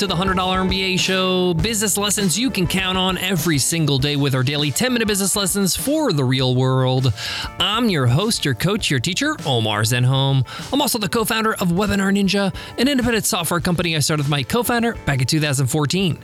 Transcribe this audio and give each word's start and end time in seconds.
to 0.00 0.06
the 0.06 0.14
$100 0.14 0.34
MBA 0.34 0.98
show. 0.98 1.52
Business 1.52 1.98
lessons 1.98 2.38
you 2.38 2.50
can 2.50 2.66
count 2.66 2.96
on 2.96 3.18
every 3.18 3.58
single 3.58 3.98
day 3.98 4.16
with 4.16 4.34
our 4.34 4.42
daily 4.42 4.70
10 4.70 4.94
minute 4.94 5.06
business 5.06 5.36
lessons 5.36 5.76
for 5.76 6.14
the 6.14 6.24
real 6.24 6.54
world. 6.54 7.12
I'm 7.58 7.90
your 7.90 8.06
host, 8.06 8.42
your 8.42 8.54
coach, 8.54 8.90
your 8.90 8.98
teacher, 8.98 9.36
Omar 9.44 9.82
Zenhom. 9.82 10.46
I'm 10.72 10.80
also 10.80 10.98
the 10.98 11.08
co 11.08 11.26
founder 11.26 11.52
of 11.52 11.68
Webinar 11.68 12.16
Ninja, 12.16 12.54
an 12.78 12.88
independent 12.88 13.26
software 13.26 13.60
company 13.60 13.94
I 13.94 13.98
started 13.98 14.22
with 14.22 14.30
my 14.30 14.42
co 14.42 14.62
founder 14.62 14.94
back 15.04 15.20
in 15.20 15.26
2014. 15.26 16.18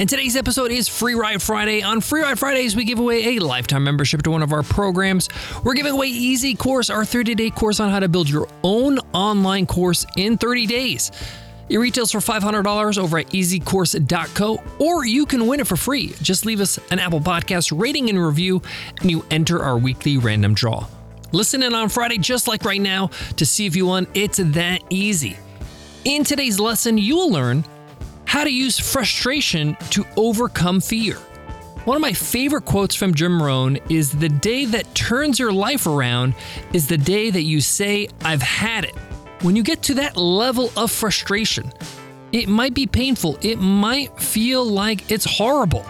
And 0.00 0.08
today's 0.08 0.34
episode 0.34 0.72
is 0.72 0.88
Free 0.88 1.14
Ride 1.14 1.40
Friday. 1.40 1.80
On 1.80 2.00
Free 2.00 2.22
Ride 2.22 2.40
Fridays, 2.40 2.74
we 2.74 2.84
give 2.84 2.98
away 2.98 3.36
a 3.36 3.38
lifetime 3.38 3.84
membership 3.84 4.22
to 4.22 4.32
one 4.32 4.42
of 4.42 4.52
our 4.52 4.64
programs. 4.64 5.28
We're 5.62 5.74
giving 5.74 5.92
away 5.92 6.08
Easy 6.08 6.56
Course, 6.56 6.90
our 6.90 7.04
30 7.04 7.36
day 7.36 7.50
course 7.50 7.78
on 7.78 7.88
how 7.90 8.00
to 8.00 8.08
build 8.08 8.28
your 8.28 8.48
own 8.64 8.98
online 9.12 9.66
course 9.66 10.06
in 10.16 10.38
30 10.38 10.66
days. 10.66 11.12
It 11.72 11.78
retails 11.78 12.12
for 12.12 12.18
$500 12.18 12.98
over 12.98 13.18
at 13.18 13.28
easycourse.co, 13.28 14.62
or 14.78 15.06
you 15.06 15.24
can 15.24 15.46
win 15.46 15.58
it 15.58 15.66
for 15.66 15.78
free. 15.78 16.12
Just 16.20 16.44
leave 16.44 16.60
us 16.60 16.78
an 16.90 16.98
Apple 16.98 17.20
Podcast 17.20 17.72
rating 17.74 18.10
and 18.10 18.22
review, 18.22 18.60
and 19.00 19.10
you 19.10 19.24
enter 19.30 19.62
our 19.62 19.78
weekly 19.78 20.18
random 20.18 20.52
draw. 20.52 20.86
Listen 21.32 21.62
in 21.62 21.74
on 21.74 21.88
Friday, 21.88 22.18
just 22.18 22.46
like 22.46 22.66
right 22.66 22.80
now, 22.80 23.06
to 23.36 23.46
see 23.46 23.64
if 23.64 23.74
you 23.74 23.86
won. 23.86 24.06
It's 24.12 24.36
that 24.36 24.82
easy. 24.90 25.38
In 26.04 26.24
today's 26.24 26.60
lesson, 26.60 26.98
you 26.98 27.16
will 27.16 27.30
learn 27.30 27.64
how 28.26 28.44
to 28.44 28.52
use 28.52 28.78
frustration 28.78 29.74
to 29.92 30.04
overcome 30.18 30.78
fear. 30.78 31.14
One 31.86 31.96
of 31.96 32.02
my 32.02 32.12
favorite 32.12 32.66
quotes 32.66 32.94
from 32.94 33.14
Jim 33.14 33.42
Rohn 33.42 33.78
is 33.88 34.12
The 34.12 34.28
day 34.28 34.66
that 34.66 34.94
turns 34.94 35.38
your 35.38 35.52
life 35.52 35.86
around 35.86 36.34
is 36.74 36.86
the 36.86 36.98
day 36.98 37.30
that 37.30 37.44
you 37.44 37.62
say, 37.62 38.08
I've 38.22 38.42
had 38.42 38.84
it. 38.84 38.94
When 39.42 39.56
you 39.56 39.64
get 39.64 39.82
to 39.82 39.94
that 39.94 40.16
level 40.16 40.70
of 40.76 40.92
frustration, 40.92 41.72
it 42.30 42.48
might 42.48 42.74
be 42.74 42.86
painful, 42.86 43.38
it 43.42 43.58
might 43.58 44.16
feel 44.20 44.64
like 44.64 45.10
it's 45.10 45.24
horrible, 45.24 45.84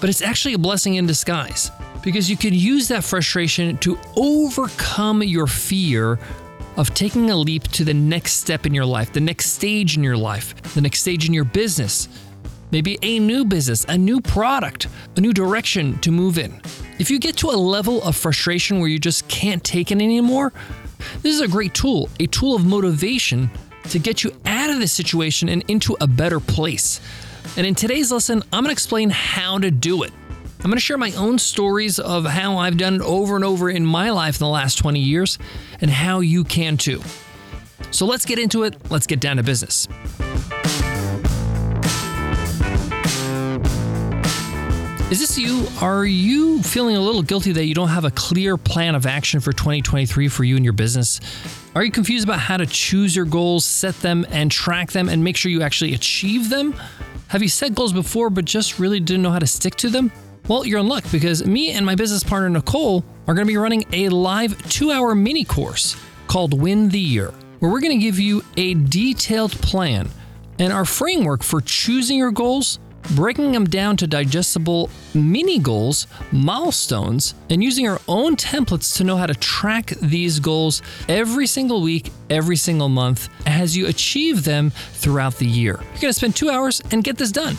but 0.00 0.10
it's 0.10 0.20
actually 0.20 0.54
a 0.54 0.58
blessing 0.58 0.96
in 0.96 1.06
disguise 1.06 1.70
because 2.02 2.28
you 2.28 2.36
can 2.36 2.52
use 2.52 2.88
that 2.88 3.04
frustration 3.04 3.78
to 3.78 3.96
overcome 4.16 5.22
your 5.22 5.46
fear 5.46 6.18
of 6.76 6.92
taking 6.92 7.30
a 7.30 7.36
leap 7.36 7.62
to 7.68 7.84
the 7.84 7.94
next 7.94 8.32
step 8.32 8.66
in 8.66 8.74
your 8.74 8.84
life, 8.84 9.12
the 9.12 9.20
next 9.20 9.52
stage 9.52 9.96
in 9.96 10.02
your 10.02 10.16
life, 10.16 10.60
the 10.74 10.80
next 10.80 11.02
stage 11.02 11.24
in 11.24 11.32
your 11.32 11.44
business, 11.44 12.08
maybe 12.72 12.98
a 13.02 13.20
new 13.20 13.44
business, 13.44 13.84
a 13.88 13.96
new 13.96 14.20
product, 14.20 14.88
a 15.14 15.20
new 15.20 15.32
direction 15.32 15.96
to 16.00 16.10
move 16.10 16.36
in. 16.36 16.60
If 16.98 17.12
you 17.12 17.20
get 17.20 17.36
to 17.38 17.50
a 17.50 17.56
level 17.56 18.02
of 18.02 18.16
frustration 18.16 18.80
where 18.80 18.88
you 18.88 18.98
just 18.98 19.28
can't 19.28 19.62
take 19.62 19.92
it 19.92 20.02
anymore, 20.02 20.52
this 21.22 21.34
is 21.34 21.40
a 21.40 21.48
great 21.48 21.74
tool, 21.74 22.08
a 22.20 22.26
tool 22.26 22.54
of 22.54 22.64
motivation 22.64 23.50
to 23.90 23.98
get 23.98 24.24
you 24.24 24.32
out 24.46 24.70
of 24.70 24.78
this 24.78 24.92
situation 24.92 25.48
and 25.48 25.64
into 25.68 25.96
a 26.00 26.06
better 26.06 26.40
place. 26.40 27.00
And 27.56 27.66
in 27.66 27.74
today's 27.74 28.10
lesson, 28.10 28.42
I'm 28.52 28.62
going 28.62 28.66
to 28.66 28.72
explain 28.72 29.10
how 29.10 29.58
to 29.58 29.70
do 29.70 30.02
it. 30.02 30.12
I'm 30.60 30.70
going 30.70 30.74
to 30.74 30.80
share 30.80 30.98
my 30.98 31.12
own 31.12 31.38
stories 31.38 31.98
of 31.98 32.24
how 32.24 32.58
I've 32.58 32.76
done 32.76 32.96
it 32.96 33.00
over 33.02 33.36
and 33.36 33.44
over 33.44 33.70
in 33.70 33.86
my 33.86 34.10
life 34.10 34.36
in 34.36 34.44
the 34.44 34.50
last 34.50 34.78
20 34.78 34.98
years 34.98 35.38
and 35.80 35.90
how 35.90 36.20
you 36.20 36.42
can 36.42 36.76
too. 36.76 37.02
So 37.92 38.04
let's 38.06 38.24
get 38.24 38.38
into 38.38 38.64
it. 38.64 38.90
Let's 38.90 39.06
get 39.06 39.20
down 39.20 39.36
to 39.36 39.42
business. 39.42 39.86
Is 45.08 45.20
this 45.20 45.38
you? 45.38 45.68
Are 45.80 46.04
you 46.04 46.60
feeling 46.64 46.96
a 46.96 47.00
little 47.00 47.22
guilty 47.22 47.52
that 47.52 47.66
you 47.66 47.74
don't 47.74 47.90
have 47.90 48.04
a 48.04 48.10
clear 48.10 48.56
plan 48.56 48.96
of 48.96 49.06
action 49.06 49.38
for 49.38 49.52
2023 49.52 50.26
for 50.26 50.42
you 50.42 50.56
and 50.56 50.64
your 50.64 50.72
business? 50.72 51.20
Are 51.76 51.84
you 51.84 51.92
confused 51.92 52.24
about 52.24 52.40
how 52.40 52.56
to 52.56 52.66
choose 52.66 53.14
your 53.14 53.24
goals, 53.24 53.64
set 53.64 53.94
them, 54.00 54.26
and 54.30 54.50
track 54.50 54.90
them, 54.90 55.08
and 55.08 55.22
make 55.22 55.36
sure 55.36 55.52
you 55.52 55.62
actually 55.62 55.94
achieve 55.94 56.50
them? 56.50 56.74
Have 57.28 57.40
you 57.40 57.48
set 57.48 57.76
goals 57.76 57.92
before 57.92 58.30
but 58.30 58.46
just 58.46 58.80
really 58.80 58.98
didn't 58.98 59.22
know 59.22 59.30
how 59.30 59.38
to 59.38 59.46
stick 59.46 59.76
to 59.76 59.90
them? 59.90 60.10
Well, 60.48 60.66
you're 60.66 60.80
in 60.80 60.88
luck 60.88 61.04
because 61.12 61.46
me 61.46 61.70
and 61.70 61.86
my 61.86 61.94
business 61.94 62.24
partner 62.24 62.50
Nicole 62.50 63.04
are 63.28 63.34
going 63.34 63.46
to 63.46 63.52
be 63.52 63.56
running 63.56 63.84
a 63.92 64.08
live 64.08 64.60
two 64.68 64.90
hour 64.90 65.14
mini 65.14 65.44
course 65.44 65.96
called 66.26 66.60
Win 66.60 66.88
the 66.88 66.98
Year, 66.98 67.32
where 67.60 67.70
we're 67.70 67.80
going 67.80 67.96
to 67.96 68.04
give 68.04 68.18
you 68.18 68.42
a 68.56 68.74
detailed 68.74 69.52
plan 69.52 70.08
and 70.58 70.72
our 70.72 70.84
framework 70.84 71.44
for 71.44 71.60
choosing 71.60 72.18
your 72.18 72.32
goals, 72.32 72.80
breaking 73.14 73.52
them 73.52 73.64
down 73.64 73.96
to 73.98 74.06
digestible 74.06 74.90
mini 75.14 75.58
goals, 75.58 76.06
milestones, 76.32 77.34
and 77.50 77.62
using 77.62 77.88
our 77.88 78.00
own 78.08 78.36
templates 78.36 78.96
to 78.96 79.04
know 79.04 79.16
how 79.16 79.26
to 79.26 79.34
track 79.34 79.86
these 80.00 80.40
goals 80.40 80.82
every 81.08 81.46
single 81.46 81.82
week, 81.82 82.10
every 82.30 82.56
single 82.56 82.88
month 82.88 83.28
as 83.46 83.76
you 83.76 83.86
achieve 83.86 84.44
them 84.44 84.70
throughout 84.70 85.36
the 85.36 85.46
year. 85.46 85.80
You're 86.00 86.10
to 86.10 86.12
spend 86.12 86.36
two 86.36 86.50
hours 86.50 86.82
and 86.90 87.04
get 87.04 87.16
this 87.16 87.30
done. 87.30 87.56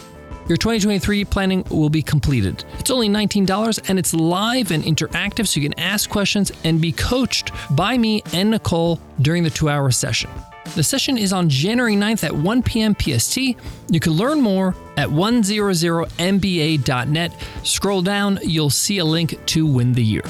Your 0.47 0.57
2023 0.57 1.25
planning 1.25 1.63
will 1.69 1.89
be 1.89 2.01
completed. 2.01 2.63
It's 2.79 2.89
only 2.89 3.09
$19 3.09 3.89
and 3.89 3.99
it's 3.99 4.13
live 4.13 4.71
and 4.71 4.83
interactive 4.83 5.45
so 5.47 5.59
you 5.59 5.69
can 5.69 5.77
ask 5.77 6.09
questions 6.09 6.53
and 6.63 6.79
be 6.79 6.93
coached 6.93 7.51
by 7.71 7.97
me 7.97 8.23
and 8.31 8.51
Nicole 8.51 9.01
during 9.21 9.43
the 9.43 9.49
two 9.49 9.67
hour 9.67 9.91
session. 9.91 10.29
The 10.75 10.83
session 10.83 11.17
is 11.17 11.33
on 11.33 11.49
January 11.49 11.95
9th 11.95 12.23
at 12.23 12.35
1 12.35 12.63
p.m. 12.63 12.95
PST. 12.95 13.37
You 13.37 13.99
can 13.99 14.13
learn 14.13 14.41
more 14.41 14.75
at 14.95 15.09
100mba.net. 15.09 17.31
Scroll 17.63 18.01
down, 18.01 18.39
you'll 18.43 18.69
see 18.69 18.99
a 18.99 19.05
link 19.05 19.45
to 19.47 19.65
win 19.65 19.91
the 19.93 20.03
year. 20.03 20.21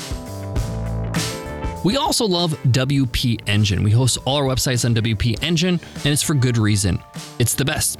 We 1.83 1.97
also 1.97 2.25
love 2.25 2.53
WP 2.63 3.41
Engine. 3.47 3.83
We 3.83 3.91
host 3.91 4.17
all 4.25 4.37
our 4.37 4.43
websites 4.43 4.83
on 4.83 4.95
WP 4.95 5.43
Engine, 5.43 5.79
and 5.95 6.07
it's 6.07 6.23
for 6.23 6.33
good 6.33 6.57
reason. 6.57 6.99
It's 7.39 7.53
the 7.53 7.65
best. 7.65 7.99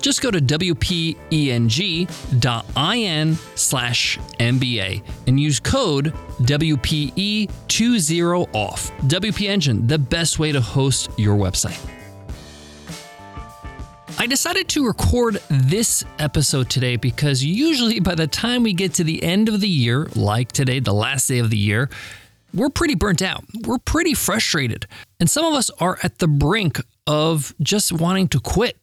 Just 0.00 0.22
go 0.22 0.30
to 0.30 0.40
wpeng.in 0.40 1.68
slash 3.54 4.18
MBA 4.38 5.02
and 5.26 5.40
use 5.40 5.60
code 5.60 6.14
WPE20OFF. 6.40 9.08
WP 9.08 9.48
Engine, 9.48 9.86
the 9.86 9.98
best 9.98 10.38
way 10.38 10.52
to 10.52 10.60
host 10.60 11.10
your 11.18 11.36
website. 11.36 11.78
I 14.18 14.26
decided 14.26 14.68
to 14.68 14.86
record 14.86 15.40
this 15.48 16.04
episode 16.18 16.68
today 16.68 16.96
because 16.96 17.42
usually 17.42 18.00
by 18.00 18.14
the 18.14 18.26
time 18.26 18.62
we 18.62 18.74
get 18.74 18.92
to 18.94 19.04
the 19.04 19.22
end 19.22 19.48
of 19.48 19.60
the 19.60 19.68
year, 19.68 20.08
like 20.14 20.52
today, 20.52 20.78
the 20.78 20.92
last 20.92 21.26
day 21.26 21.38
of 21.38 21.48
the 21.48 21.56
year, 21.56 21.88
we're 22.52 22.68
pretty 22.68 22.94
burnt 22.94 23.22
out. 23.22 23.44
We're 23.66 23.78
pretty 23.78 24.12
frustrated. 24.12 24.86
And 25.20 25.30
some 25.30 25.46
of 25.46 25.54
us 25.54 25.70
are 25.80 25.98
at 26.02 26.18
the 26.18 26.28
brink 26.28 26.80
of 27.06 27.54
just 27.62 27.92
wanting 27.92 28.28
to 28.28 28.40
quit. 28.40 28.76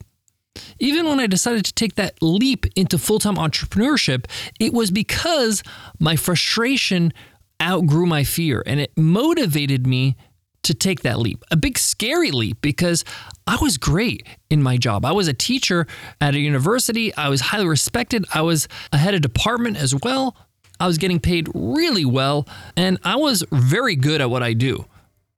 Even 0.78 1.06
when 1.06 1.20
I 1.20 1.26
decided 1.26 1.64
to 1.64 1.72
take 1.72 1.94
that 1.96 2.22
leap 2.22 2.66
into 2.76 2.98
full 2.98 3.18
time 3.18 3.36
entrepreneurship, 3.36 4.26
it 4.58 4.72
was 4.72 4.90
because 4.90 5.62
my 5.98 6.16
frustration 6.16 7.12
outgrew 7.60 8.06
my 8.06 8.24
fear 8.24 8.62
and 8.66 8.80
it 8.80 8.96
motivated 8.96 9.86
me 9.86 10.16
to 10.62 10.74
take 10.74 11.00
that 11.00 11.18
leap. 11.18 11.44
A 11.50 11.56
big 11.56 11.78
scary 11.78 12.30
leap 12.30 12.60
because 12.60 13.04
I 13.46 13.56
was 13.60 13.78
great 13.78 14.26
in 14.50 14.62
my 14.62 14.76
job. 14.76 15.04
I 15.04 15.12
was 15.12 15.28
a 15.28 15.32
teacher 15.32 15.86
at 16.20 16.34
a 16.34 16.38
university. 16.38 17.14
I 17.14 17.28
was 17.28 17.40
highly 17.40 17.66
respected. 17.66 18.26
I 18.34 18.42
was 18.42 18.68
a 18.92 18.98
head 18.98 19.14
of 19.14 19.22
department 19.22 19.76
as 19.76 19.94
well. 19.94 20.36
I 20.80 20.86
was 20.86 20.98
getting 20.98 21.20
paid 21.20 21.48
really 21.54 22.04
well 22.04 22.46
and 22.76 22.98
I 23.04 23.16
was 23.16 23.44
very 23.50 23.96
good 23.96 24.20
at 24.20 24.30
what 24.30 24.42
I 24.42 24.52
do. 24.52 24.84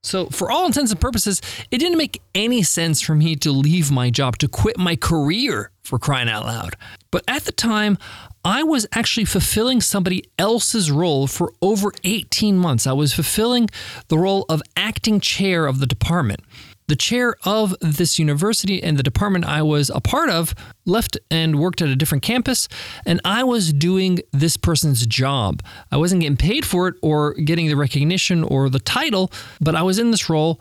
So, 0.03 0.27
for 0.27 0.51
all 0.51 0.65
intents 0.65 0.91
and 0.91 1.01
purposes, 1.01 1.43
it 1.71 1.79
didn't 1.79 1.99
make 1.99 2.23
any 2.35 2.63
sense 2.63 3.03
for 3.03 3.15
me 3.15 3.37
to 3.37 3.53
leave 3.53 3.91
my 3.91 4.09
job, 4.09 4.39
to 4.39 4.49
quit 4.49 4.79
my 4.79 4.97
career 4.97 5.71
for 5.83 5.99
crying 5.99 6.29
out 6.29 6.47
loud. 6.47 6.77
But 7.11 7.23
at 7.29 7.45
the 7.45 7.53
time, 7.53 7.99
I 8.43 8.63
was 8.63 8.87
actually 8.93 9.27
fulfilling 9.27 9.83
somebody 9.83 10.25
else's 10.39 10.91
role 10.91 11.27
for 11.27 11.53
over 11.61 11.93
18 12.05 12.57
months. 12.57 12.87
I 12.87 12.93
was 12.93 13.13
fulfilling 13.13 13.69
the 14.09 14.17
role 14.17 14.47
of 14.49 14.63
acting 14.75 15.21
chair 15.21 15.67
of 15.67 15.81
the 15.81 15.87
department. 15.87 16.41
The 16.91 16.97
chair 16.97 17.37
of 17.45 17.73
this 17.81 18.19
university 18.19 18.83
and 18.83 18.97
the 18.97 19.05
department 19.05 19.45
I 19.45 19.63
was 19.63 19.91
a 19.91 20.01
part 20.01 20.29
of 20.29 20.57
left 20.87 21.17
and 21.31 21.61
worked 21.61 21.81
at 21.81 21.89
a 21.89 21.95
different 21.95 22.25
campus, 22.25 22.67
and 23.07 23.21
I 23.25 23.45
was 23.45 23.73
doing 23.73 24.19
this 24.33 24.57
person's 24.57 25.07
job. 25.07 25.63
I 25.93 25.99
wasn't 25.99 26.23
getting 26.23 26.37
paid 26.37 26.67
for 26.67 26.89
it 26.89 26.97
or 27.01 27.35
getting 27.35 27.69
the 27.69 27.77
recognition 27.77 28.43
or 28.43 28.69
the 28.69 28.81
title, 28.81 29.31
but 29.61 29.77
I 29.77 29.83
was 29.83 30.01
in 30.01 30.11
this 30.11 30.29
role 30.29 30.61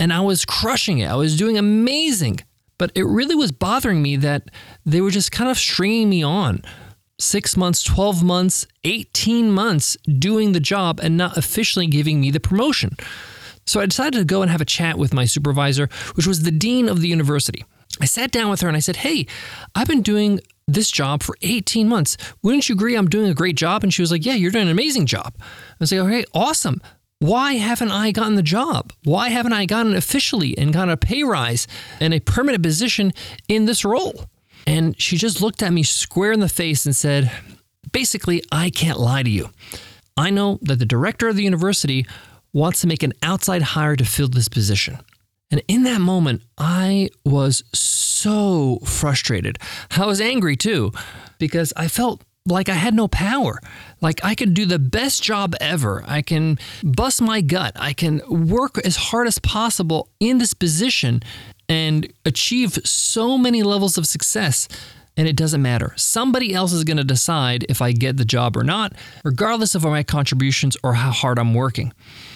and 0.00 0.14
I 0.14 0.20
was 0.20 0.46
crushing 0.46 1.00
it. 1.00 1.10
I 1.10 1.14
was 1.14 1.36
doing 1.36 1.58
amazing. 1.58 2.40
But 2.78 2.90
it 2.94 3.04
really 3.04 3.34
was 3.34 3.52
bothering 3.52 4.00
me 4.00 4.16
that 4.16 4.50
they 4.86 5.02
were 5.02 5.10
just 5.10 5.30
kind 5.30 5.50
of 5.50 5.58
stringing 5.58 6.08
me 6.08 6.22
on 6.22 6.62
six 7.18 7.54
months, 7.54 7.82
12 7.82 8.22
months, 8.22 8.66
18 8.84 9.52
months 9.52 9.98
doing 10.06 10.52
the 10.52 10.60
job 10.60 11.00
and 11.02 11.18
not 11.18 11.36
officially 11.36 11.86
giving 11.86 12.18
me 12.22 12.30
the 12.30 12.40
promotion. 12.40 12.96
So 13.66 13.80
I 13.80 13.86
decided 13.86 14.18
to 14.18 14.24
go 14.24 14.42
and 14.42 14.50
have 14.50 14.60
a 14.60 14.66
chat 14.66 14.96
with 14.98 15.12
my 15.12 15.24
supervisor, 15.24 15.88
which 16.14 16.26
was 16.26 16.42
the 16.42 16.50
dean 16.50 16.88
of 16.88 17.00
the 17.00 17.08
university. 17.08 17.64
I 18.00 18.04
sat 18.04 18.30
down 18.30 18.50
with 18.50 18.60
her 18.60 18.68
and 18.68 18.76
I 18.76 18.80
said, 18.80 18.96
Hey, 18.96 19.26
I've 19.74 19.88
been 19.88 20.02
doing 20.02 20.40
this 20.68 20.90
job 20.90 21.22
for 21.22 21.36
18 21.42 21.88
months. 21.88 22.16
Wouldn't 22.42 22.68
you 22.68 22.74
agree 22.74 22.96
I'm 22.96 23.08
doing 23.08 23.30
a 23.30 23.34
great 23.34 23.56
job? 23.56 23.82
And 23.82 23.92
she 23.92 24.02
was 24.02 24.10
like, 24.10 24.24
Yeah, 24.24 24.34
you're 24.34 24.50
doing 24.50 24.66
an 24.66 24.70
amazing 24.70 25.06
job. 25.06 25.34
I 25.38 25.44
was 25.80 25.92
like, 25.92 26.00
Okay, 26.02 26.24
awesome. 26.34 26.80
Why 27.18 27.54
haven't 27.54 27.90
I 27.90 28.10
gotten 28.10 28.34
the 28.34 28.42
job? 28.42 28.92
Why 29.04 29.30
haven't 29.30 29.54
I 29.54 29.64
gotten 29.64 29.94
officially 29.94 30.56
and 30.58 30.72
gotten 30.72 30.90
a 30.90 30.98
pay 30.98 31.22
rise 31.22 31.66
and 31.98 32.12
a 32.12 32.20
permanent 32.20 32.62
position 32.62 33.12
in 33.48 33.64
this 33.64 33.84
role? 33.84 34.26
And 34.66 35.00
she 35.00 35.16
just 35.16 35.40
looked 35.40 35.62
at 35.62 35.72
me 35.72 35.82
square 35.82 36.32
in 36.32 36.40
the 36.40 36.48
face 36.48 36.84
and 36.84 36.94
said, 36.94 37.30
Basically, 37.92 38.42
I 38.52 38.68
can't 38.68 39.00
lie 39.00 39.22
to 39.22 39.30
you. 39.30 39.50
I 40.18 40.30
know 40.30 40.58
that 40.62 40.78
the 40.78 40.86
director 40.86 41.28
of 41.28 41.36
the 41.36 41.44
university 41.44 42.06
wants 42.56 42.80
to 42.80 42.86
make 42.86 43.02
an 43.02 43.12
outside 43.22 43.60
hire 43.60 43.96
to 43.96 44.04
fill 44.04 44.28
this 44.28 44.48
position. 44.48 44.98
And 45.50 45.62
in 45.68 45.82
that 45.82 46.00
moment, 46.00 46.42
I 46.56 47.10
was 47.24 47.62
so 47.74 48.78
frustrated. 48.84 49.58
I 49.96 50.06
was 50.06 50.20
angry 50.20 50.56
too, 50.56 50.90
because 51.38 51.74
I 51.76 51.88
felt 51.88 52.24
like 52.46 52.68
I 52.70 52.74
had 52.74 52.94
no 52.94 53.08
power. 53.08 53.60
Like 54.00 54.24
I 54.24 54.34
can 54.34 54.54
do 54.54 54.64
the 54.64 54.78
best 54.78 55.22
job 55.22 55.54
ever. 55.60 56.02
I 56.06 56.22
can 56.22 56.58
bust 56.82 57.20
my 57.20 57.42
gut. 57.42 57.72
I 57.76 57.92
can 57.92 58.22
work 58.48 58.78
as 58.84 58.96
hard 58.96 59.26
as 59.26 59.38
possible 59.38 60.08
in 60.18 60.38
this 60.38 60.54
position 60.54 61.22
and 61.68 62.10
achieve 62.24 62.78
so 62.84 63.36
many 63.36 63.62
levels 63.62 63.98
of 63.98 64.06
success. 64.06 64.66
And 65.16 65.26
it 65.26 65.36
doesn't 65.36 65.62
matter. 65.62 65.94
Somebody 65.96 66.52
else 66.52 66.72
is 66.72 66.84
going 66.84 66.98
to 66.98 67.04
decide 67.04 67.64
if 67.68 67.80
I 67.80 67.92
get 67.92 68.18
the 68.18 68.24
job 68.24 68.56
or 68.56 68.64
not, 68.64 68.92
regardless 69.24 69.74
of 69.74 69.84
my 69.84 70.02
contributions 70.02 70.76
or 70.82 70.94
how 70.94 71.10
hard 71.10 71.38
I'm 71.38 71.54
working. 71.54 71.92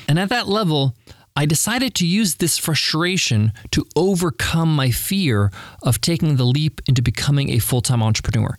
And 0.08 0.18
at 0.18 0.30
that 0.30 0.48
level, 0.48 0.96
I 1.36 1.46
decided 1.46 1.94
to 1.96 2.06
use 2.06 2.36
this 2.36 2.58
frustration 2.58 3.52
to 3.70 3.86
overcome 3.96 4.74
my 4.74 4.90
fear 4.90 5.50
of 5.82 6.00
taking 6.00 6.36
the 6.36 6.44
leap 6.44 6.80
into 6.86 7.02
becoming 7.02 7.50
a 7.50 7.58
full 7.58 7.82
time 7.82 8.02
entrepreneur. 8.02 8.56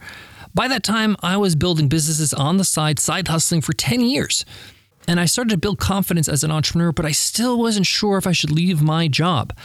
By 0.54 0.68
that 0.68 0.84
time, 0.84 1.16
I 1.22 1.38
was 1.38 1.56
building 1.56 1.88
businesses 1.88 2.34
on 2.34 2.58
the 2.58 2.64
side, 2.64 3.00
side 3.00 3.28
hustling 3.28 3.62
for 3.62 3.74
10 3.74 4.02
years. 4.02 4.46
And 5.08 5.20
I 5.20 5.26
started 5.26 5.52
to 5.52 5.58
build 5.58 5.80
confidence 5.80 6.28
as 6.28 6.44
an 6.44 6.52
entrepreneur, 6.52 6.92
but 6.92 7.06
I 7.06 7.12
still 7.12 7.58
wasn't 7.58 7.86
sure 7.86 8.18
if 8.18 8.28
I 8.28 8.34
should 8.34 8.52
leave 8.52 8.82
my 8.82 9.08
job. 9.08 9.58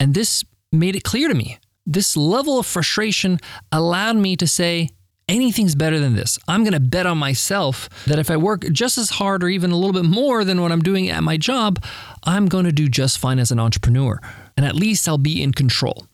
And 0.00 0.14
this 0.14 0.44
made 0.72 0.96
it 0.96 1.04
clear 1.04 1.28
to 1.28 1.34
me. 1.34 1.58
This 1.86 2.16
level 2.16 2.58
of 2.58 2.66
frustration 2.66 3.38
allowed 3.70 4.16
me 4.16 4.36
to 4.36 4.46
say, 4.46 4.90
anything's 5.28 5.74
better 5.74 5.98
than 5.98 6.14
this. 6.14 6.38
I'm 6.46 6.62
going 6.62 6.74
to 6.74 6.80
bet 6.80 7.06
on 7.06 7.18
myself 7.18 7.88
that 8.06 8.18
if 8.18 8.30
I 8.30 8.36
work 8.36 8.64
just 8.70 8.98
as 8.98 9.10
hard 9.10 9.42
or 9.42 9.48
even 9.48 9.70
a 9.70 9.76
little 9.76 9.92
bit 9.92 10.04
more 10.04 10.44
than 10.44 10.60
what 10.60 10.72
I'm 10.72 10.82
doing 10.82 11.08
at 11.08 11.22
my 11.22 11.36
job, 11.36 11.82
I'm 12.24 12.46
going 12.46 12.64
to 12.64 12.72
do 12.72 12.88
just 12.88 13.18
fine 13.18 13.38
as 13.38 13.50
an 13.50 13.58
entrepreneur. 13.58 14.20
And 14.56 14.66
at 14.66 14.74
least 14.74 15.08
I'll 15.08 15.18
be 15.18 15.42
in 15.42 15.52
control. 15.52 16.06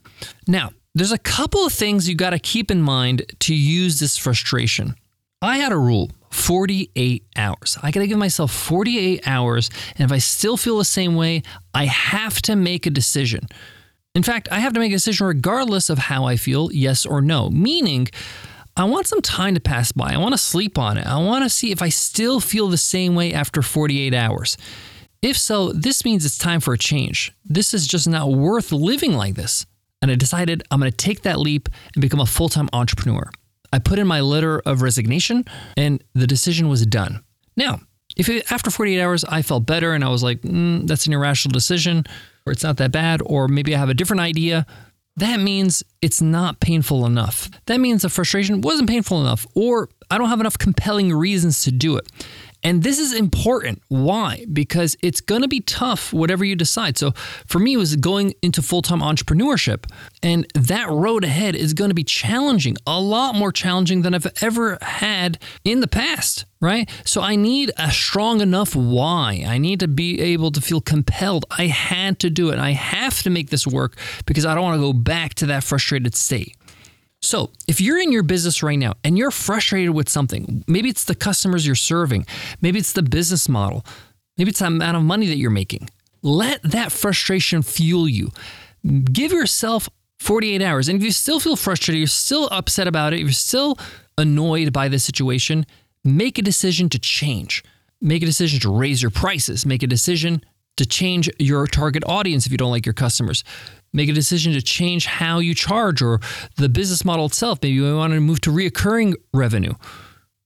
Now, 0.47 0.71
there's 0.95 1.13
a 1.13 1.19
couple 1.19 1.65
of 1.67 1.73
things 1.73 2.09
you 2.09 2.15
got 2.15 2.31
to 2.31 2.39
keep 2.39 2.71
in 2.71 2.83
mind 2.83 3.23
to 3.41 3.55
use 3.55 4.01
this 4.01 4.17
frustration. 4.17 4.95
I 5.41 5.59
had 5.59 5.73
a 5.73 5.79
rule 5.79 6.11
48 6.31 7.25
hours. 7.37 7.79
I 7.83 7.91
got 7.91 8.01
to 8.01 8.07
give 8.07 8.19
myself 8.19 8.53
48 8.53 9.27
hours. 9.27 9.71
And 9.97 10.05
if 10.05 10.13
I 10.13 10.19
still 10.19 10.57
feel 10.57 10.79
the 10.79 10.85
same 10.85 11.15
way, 11.15 11.43
I 11.75 11.85
have 11.85 12.43
to 12.43 12.57
make 12.57 12.87
a 12.87 12.91
decision. 12.91 13.47
In 14.19 14.25
fact, 14.25 14.49
I 14.51 14.59
have 14.59 14.73
to 14.73 14.81
make 14.81 14.91
a 14.91 14.97
decision 14.97 15.29
regardless 15.29 15.91
of 15.91 15.97
how 15.97 16.25
I 16.25 16.35
feel, 16.35 16.73
yes 16.73 17.07
or 17.07 17.21
no, 17.23 17.51
meaning 17.51 18.09
I 18.77 18.83
want 18.83 19.07
some 19.07 19.23
time 19.23 19.55
to 19.55 19.61
pass 19.61 19.93
by. 19.93 20.13
I 20.13 20.17
want 20.17 20.33
to 20.35 20.39
sleep 20.39 20.77
on 20.77 20.99
it. 20.99 21.07
I 21.07 21.19
want 21.19 21.45
to 21.45 21.49
see 21.49 21.71
if 21.71 21.81
I 21.81 21.89
still 21.89 22.41
feel 22.41 22.67
the 22.67 22.79
same 22.79 23.15
way 23.15 23.33
after 23.33 23.63
48 23.63 24.13
hours. 24.13 24.57
If 25.23 25.39
so, 25.39 25.71
this 25.71 26.05
means 26.05 26.27
it's 26.27 26.37
time 26.37 26.59
for 26.59 26.75
a 26.75 26.79
change. 26.79 27.33
This 27.45 27.73
is 27.73 27.87
just 27.87 28.09
not 28.09 28.33
worth 28.33 28.73
living 28.73 29.13
like 29.13 29.37
this. 29.37 29.67
And 30.03 30.11
I 30.11 30.17
decided 30.17 30.65
I'm 30.73 30.81
going 30.81 30.91
to 30.91 30.97
take 30.97 31.23
that 31.23 31.39
leap 31.39 31.69
and 31.95 32.03
become 32.03 32.19
a 32.19 32.27
full 32.27 32.49
time 32.49 32.69
entrepreneur. 32.73 33.31
I 33.73 33.79
put 33.79 34.01
in 34.01 34.09
my 34.09 34.21
letter 34.21 34.59
of 34.67 34.83
resignation 34.83 35.45
and 35.77 36.03
the 36.15 36.27
decision 36.27 36.69
was 36.69 36.85
done. 36.87 37.23
Now, 37.57 37.83
if 38.17 38.29
it, 38.29 38.51
after 38.51 38.69
48 38.73 39.01
hours 39.01 39.25
I 39.25 39.43
felt 39.43 39.65
better 39.65 39.93
and 39.93 40.03
I 40.03 40.09
was 40.09 40.25
like, 40.25 40.43
mm, 40.43 40.89
that's 40.89 41.07
an 41.07 41.13
irrational 41.13 41.53
decision, 41.53 42.05
or 42.49 42.53
it's 42.53 42.65
not 42.65 42.79
that 42.79 42.93
bad, 42.93 43.21
or 43.25 43.47
maybe 43.47 43.75
I 43.75 43.79
have 43.79 43.91
a 43.91 43.95
different 43.95 44.21
idea, 44.21 44.67
that 45.17 45.41
means 45.41 45.83
it's 46.01 46.23
not 46.23 46.61
painful 46.61 47.05
enough. 47.05 47.51
That 47.67 47.81
means 47.81 48.03
the 48.03 48.09
frustration 48.09 48.61
wasn't 48.61 48.89
painful 48.89 49.21
enough, 49.21 49.47
or 49.55 49.89
I 50.11 50.17
don't 50.17 50.29
have 50.29 50.41
enough 50.41 50.59
compelling 50.59 51.13
reasons 51.13 51.63
to 51.63 51.73
do 51.73 51.97
it. 51.97 52.09
And 52.63 52.83
this 52.83 52.99
is 52.99 53.13
important. 53.13 53.83
Why? 53.89 54.45
Because 54.53 54.97
it's 55.01 55.21
going 55.21 55.43
to 55.43 55.49
be 55.49 55.61
tough, 55.61 56.13
whatever 56.13 56.45
you 56.45 56.57
decide. 56.57 56.99
So 56.99 57.13
for 57.47 57.59
me, 57.61 57.75
it 57.75 57.77
was 57.77 57.95
going 57.97 58.35
into 58.43 58.63
full 58.63 58.83
time 58.83 59.01
entrepreneurship. 59.01 59.85
And 60.23 60.47
that 60.55 60.89
road 60.89 61.25
ahead 61.25 61.55
is 61.55 61.73
going 61.73 61.91
to 61.91 61.95
be 61.95 62.05
challenging, 62.05 62.77
a 62.87 63.01
lot 63.01 63.35
more 63.35 63.53
challenging 63.53 64.03
than 64.03 64.15
I've 64.15 64.27
ever 64.43 64.79
had 64.83 65.39
in 65.65 65.81
the 65.81 65.87
past, 65.87 66.47
right? 66.61 66.91
So 67.05 67.21
I 67.21 67.37
need 67.37 67.71
a 67.77 67.91
strong 67.93 68.41
enough 68.41 68.75
why. 68.75 69.45
I 69.47 69.59
need 69.59 69.81
to 69.81 69.89
be 69.89 70.21
able 70.21 70.51
to 70.53 70.61
feel 70.61 70.81
compelled. 70.81 71.47
I 71.51 71.67
had 71.67 72.19
to 72.21 72.31
do 72.31 72.51
it. 72.51 72.59
I 72.59 72.73
have 72.73 73.23
to 73.23 73.31
make 73.31 73.51
this 73.51 73.67
work 73.67 73.97
because 74.27 74.45
I 74.45 74.55
don't 74.55 74.65
want 74.65 74.77
to 74.77 74.81
go 74.81 74.93
back 74.93 75.35
to 75.35 75.47
that 75.47 75.63
frustrated 75.63 76.17
state. 76.17 76.57
So, 77.21 77.51
if 77.67 77.81
you're 77.81 77.99
in 77.99 78.13
your 78.13 78.23
business 78.23 78.63
right 78.63 78.79
now 78.79 78.95
and 79.03 79.19
you're 79.19 79.33
frustrated 79.33 79.91
with 79.91 80.09
something, 80.09 80.63
maybe 80.69 80.89
it's 80.89 81.05
the 81.05 81.17
customers 81.17 81.67
you're 81.67 81.75
serving, 81.75 82.27
maybe 82.61 82.79
it's 82.79 82.93
the 82.93 83.03
business 83.03 83.49
model, 83.49 83.85
maybe 84.37 84.51
it's 84.51 84.61
the 84.61 84.67
amount 84.67 84.97
of 84.97 85.03
money 85.03 85.27
that 85.27 85.37
you're 85.37 85.51
making, 85.51 85.91
let 86.23 86.63
that 86.63 86.93
frustration 86.93 87.63
fuel 87.63 88.09
you. 88.09 88.31
Give 89.13 89.33
yourself 89.33 89.89
48 90.21 90.63
hours. 90.63 90.89
And 90.89 90.99
if 90.99 91.05
you 91.05 91.11
still 91.11 91.41
feel 91.41 91.57
frustrated, 91.57 91.99
you're 91.99 92.07
still 92.07 92.49
upset 92.53 92.87
about 92.87 93.13
it, 93.13 93.21
you're 93.21 93.31
still 93.31 93.79
annoyed 94.17 94.73
by 94.73 94.89
the 94.89 94.99
situation, 94.99 95.67
make 96.05 96.39
a 96.39 96.43
decision 96.43 96.89
to 96.91 96.99
change. 96.99 97.65
Make 98.01 98.23
a 98.23 98.27
decision 98.27 98.61
to 98.61 98.73
raise 98.73 99.03
your 99.03 99.11
prices, 99.11 99.67
make 99.67 99.83
a 99.83 99.87
decision 99.89 100.45
to 100.79 100.87
change 100.87 101.31
your 101.39 101.67
target 101.67 102.03
audience 102.07 102.47
if 102.47 102.53
you 102.53 102.59
don't 102.59 102.71
like 102.71 102.87
your 102.87 102.95
customers 102.95 103.45
make 103.93 104.09
a 104.09 104.13
decision 104.13 104.53
to 104.53 104.63
change 104.63 105.07
how 105.07 105.39
you 105.39 105.55
charge 105.55 106.03
or 106.03 106.21
the 106.57 106.69
business 106.69 107.05
model 107.05 107.27
itself. 107.27 107.59
Maybe 107.63 107.75
you 107.75 107.97
want 107.97 108.13
to 108.13 108.21
move 108.21 108.41
to 108.43 108.51
reoccurring 108.51 109.15
revenue. 109.33 109.75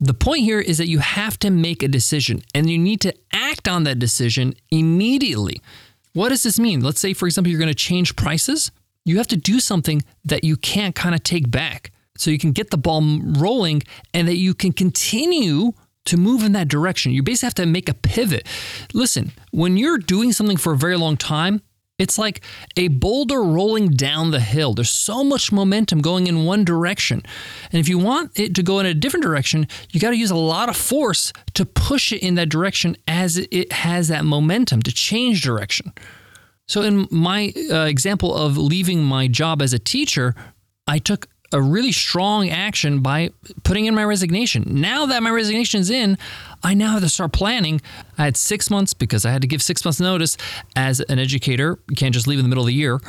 The 0.00 0.14
point 0.14 0.42
here 0.42 0.60
is 0.60 0.78
that 0.78 0.88
you 0.88 0.98
have 0.98 1.38
to 1.40 1.50
make 1.50 1.82
a 1.82 1.88
decision 1.88 2.42
and 2.54 2.68
you 2.68 2.78
need 2.78 3.00
to 3.02 3.14
act 3.32 3.68
on 3.68 3.84
that 3.84 3.98
decision 3.98 4.54
immediately. 4.70 5.60
What 6.12 6.30
does 6.30 6.42
this 6.42 6.58
mean? 6.58 6.80
Let's 6.80 7.00
say, 7.00 7.14
for 7.14 7.26
example, 7.26 7.50
you're 7.50 7.60
going 7.60 7.68
to 7.68 7.74
change 7.74 8.16
prices. 8.16 8.70
You 9.04 9.18
have 9.18 9.28
to 9.28 9.36
do 9.36 9.60
something 9.60 10.02
that 10.24 10.44
you 10.44 10.56
can't 10.56 10.94
kind 10.94 11.14
of 11.14 11.22
take 11.22 11.50
back 11.50 11.92
so 12.16 12.30
you 12.30 12.38
can 12.38 12.52
get 12.52 12.70
the 12.70 12.76
ball 12.76 13.02
rolling 13.22 13.82
and 14.12 14.28
that 14.28 14.36
you 14.36 14.54
can 14.54 14.72
continue 14.72 15.72
to 16.06 16.16
move 16.16 16.42
in 16.42 16.52
that 16.52 16.68
direction. 16.68 17.12
You 17.12 17.22
basically 17.22 17.46
have 17.46 17.54
to 17.54 17.66
make 17.66 17.88
a 17.88 17.94
pivot. 17.94 18.46
Listen, 18.92 19.32
when 19.50 19.76
you're 19.76 19.98
doing 19.98 20.32
something 20.32 20.56
for 20.56 20.72
a 20.72 20.76
very 20.76 20.96
long 20.96 21.16
time, 21.16 21.62
it's 21.98 22.18
like 22.18 22.40
a 22.76 22.88
boulder 22.88 23.42
rolling 23.42 23.90
down 23.90 24.32
the 24.32 24.40
hill. 24.40 24.74
There's 24.74 24.90
so 24.90 25.22
much 25.22 25.52
momentum 25.52 26.00
going 26.00 26.26
in 26.26 26.44
one 26.44 26.64
direction. 26.64 27.22
And 27.70 27.78
if 27.78 27.88
you 27.88 27.98
want 27.98 28.38
it 28.38 28.54
to 28.56 28.62
go 28.62 28.80
in 28.80 28.86
a 28.86 28.94
different 28.94 29.22
direction, 29.22 29.68
you 29.92 30.00
got 30.00 30.10
to 30.10 30.16
use 30.16 30.30
a 30.30 30.36
lot 30.36 30.68
of 30.68 30.76
force 30.76 31.32
to 31.54 31.64
push 31.64 32.12
it 32.12 32.22
in 32.22 32.34
that 32.34 32.48
direction 32.48 32.96
as 33.06 33.36
it 33.36 33.72
has 33.72 34.08
that 34.08 34.24
momentum 34.24 34.82
to 34.82 34.92
change 34.92 35.42
direction. 35.42 35.92
So, 36.66 36.82
in 36.82 37.06
my 37.10 37.52
uh, 37.70 37.84
example 37.84 38.34
of 38.34 38.56
leaving 38.56 39.04
my 39.04 39.28
job 39.28 39.60
as 39.60 39.72
a 39.72 39.78
teacher, 39.78 40.34
I 40.86 40.98
took 40.98 41.28
a 41.52 41.60
really 41.60 41.92
strong 41.92 42.48
action 42.48 43.00
by 43.00 43.30
putting 43.64 43.86
in 43.86 43.94
my 43.94 44.04
resignation. 44.04 44.64
Now 44.66 45.06
that 45.06 45.22
my 45.22 45.30
resignation 45.30 45.80
is 45.80 45.90
in, 45.90 46.18
I 46.62 46.74
now 46.74 46.92
have 46.92 47.02
to 47.02 47.08
start 47.08 47.32
planning. 47.32 47.80
I 48.18 48.24
had 48.24 48.36
six 48.36 48.70
months 48.70 48.94
because 48.94 49.24
I 49.24 49.30
had 49.30 49.42
to 49.42 49.48
give 49.48 49.62
six 49.62 49.84
months 49.84 50.00
notice 50.00 50.36
as 50.76 51.00
an 51.00 51.18
educator. 51.18 51.78
You 51.88 51.96
can't 51.96 52.14
just 52.14 52.26
leave 52.26 52.38
in 52.38 52.44
the 52.44 52.48
middle 52.48 52.64
of 52.64 52.68
the 52.68 52.74
year. 52.74 53.00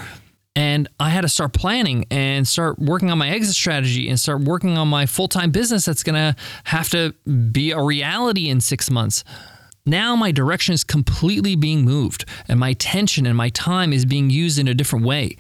And 0.55 0.87
I 0.99 1.09
had 1.09 1.21
to 1.21 1.29
start 1.29 1.53
planning 1.53 2.05
and 2.11 2.47
start 2.47 2.77
working 2.77 3.09
on 3.09 3.17
my 3.17 3.29
exit 3.29 3.55
strategy 3.55 4.07
and 4.07 4.19
start 4.19 4.41
working 4.41 4.77
on 4.77 4.87
my 4.87 5.05
full 5.07 5.27
time 5.27 5.51
business 5.51 5.85
that's 5.85 6.03
going 6.03 6.15
to 6.15 6.35
have 6.65 6.89
to 6.89 7.13
be 7.51 7.71
a 7.71 7.81
reality 7.81 8.49
in 8.49 8.61
six 8.61 8.91
months. 8.91 9.23
Now 9.85 10.15
my 10.15 10.31
direction 10.31 10.73
is 10.73 10.83
completely 10.83 11.55
being 11.55 11.83
moved 11.83 12.25
and 12.47 12.59
my 12.59 12.69
attention 12.69 13.25
and 13.25 13.35
my 13.35 13.49
time 13.49 13.91
is 13.91 14.05
being 14.05 14.29
used 14.29 14.57
in 14.57 14.67
a 14.67 14.73
different 14.73 15.05
way. 15.05 15.37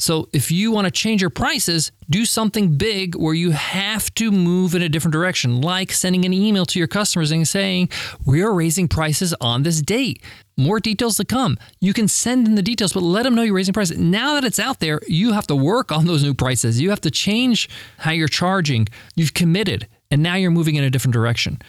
So 0.00 0.28
if 0.32 0.50
you 0.50 0.72
want 0.72 0.86
to 0.86 0.90
change 0.90 1.20
your 1.20 1.30
prices, 1.30 1.92
do 2.08 2.24
something 2.24 2.76
big 2.78 3.14
where 3.14 3.34
you 3.34 3.50
have 3.50 4.12
to 4.14 4.30
move 4.30 4.74
in 4.74 4.80
a 4.80 4.88
different 4.88 5.12
direction, 5.12 5.60
like 5.60 5.92
sending 5.92 6.24
an 6.24 6.32
email 6.32 6.64
to 6.66 6.78
your 6.78 6.88
customers 6.88 7.30
and 7.30 7.46
saying, 7.46 7.90
We 8.24 8.42
are 8.42 8.52
raising 8.52 8.88
prices 8.88 9.34
on 9.42 9.62
this 9.62 9.82
date. 9.82 10.22
More 10.56 10.80
details 10.80 11.16
to 11.16 11.24
come. 11.24 11.58
You 11.80 11.92
can 11.92 12.08
send 12.08 12.46
in 12.46 12.54
the 12.54 12.62
details, 12.62 12.92
but 12.94 13.02
let 13.02 13.24
them 13.24 13.34
know 13.34 13.42
you're 13.42 13.54
raising 13.54 13.74
prices. 13.74 13.98
Now 13.98 14.34
that 14.34 14.44
it's 14.44 14.58
out 14.58 14.80
there, 14.80 15.00
you 15.06 15.32
have 15.32 15.46
to 15.48 15.56
work 15.56 15.92
on 15.92 16.06
those 16.06 16.22
new 16.22 16.34
prices. 16.34 16.80
You 16.80 16.90
have 16.90 17.00
to 17.02 17.10
change 17.10 17.68
how 17.98 18.12
you're 18.12 18.28
charging. 18.28 18.88
You've 19.16 19.34
committed. 19.34 19.86
and 20.10 20.22
now 20.24 20.34
you're 20.34 20.50
moving 20.50 20.74
in 20.74 20.82
a 20.82 20.90
different 20.90 21.12
direction. 21.12 21.60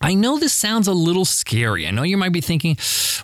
I 0.00 0.14
know 0.14 0.38
this 0.38 0.52
sounds 0.52 0.88
a 0.88 0.92
little 0.92 1.24
scary. 1.24 1.86
I 1.86 1.92
know 1.92 2.02
you 2.02 2.16
might 2.16 2.32
be 2.32 2.40
thinking, 2.40 2.76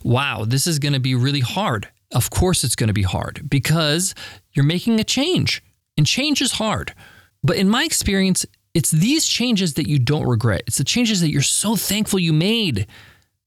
wow, 0.05 0.45
this 0.47 0.67
is 0.67 0.79
going 0.79 0.93
to 0.93 1.00
be 1.00 1.14
really 1.14 1.40
hard. 1.40 1.88
Of 2.12 2.31
course, 2.31 2.64
it's 2.64 2.76
going 2.76 2.88
to 2.88 2.95
be 2.95 3.02
hard 3.02 3.49
because 3.49 4.14
you're 4.52 4.64
making 4.64 4.99
a 4.99 5.05
change, 5.05 5.62
and 5.97 6.07
change 6.07 6.40
is 6.40 6.52
hard. 6.52 6.95
But 7.43 7.57
in 7.57 7.69
my 7.69 7.85
experience, 7.85 8.45
it's 8.75 8.90
these 8.90 9.26
changes 9.26 9.75
that 9.75 9.88
you 9.88 9.99
don't 9.99 10.29
regret. 10.29 10.62
It's 10.67 10.79
the 10.79 10.85
changes 10.85 11.21
that 11.21 11.31
you're 11.31 11.43
so 11.43 11.76
thankful 11.76 12.19
you 12.19 12.33
made 12.33 12.87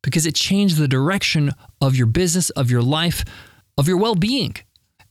because 0.01 0.25
it 0.25 0.36
changed 0.36 0.77
the 0.77 0.88
direction 0.88 1.51
of 1.82 1.96
your 1.96 2.08
business, 2.08 2.50
of 2.51 2.70
your 2.70 2.82
life, 2.82 3.24
of 3.77 3.88
your 3.88 3.98
well 3.98 4.15
being. 4.15 4.55